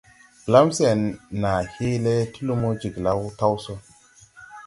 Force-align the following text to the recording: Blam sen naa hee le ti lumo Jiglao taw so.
Blam 0.45 0.69
sen 0.77 1.01
naa 1.43 1.59
hee 1.75 1.91
le 2.05 2.15
ti 2.33 2.39
lumo 2.47 2.69
Jiglao 2.81 3.21
taw 3.39 3.53
so. 3.63 3.73